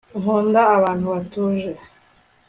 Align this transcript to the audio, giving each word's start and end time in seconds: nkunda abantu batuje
nkunda 0.19 0.61
abantu 0.77 1.05
batuje 1.13 1.71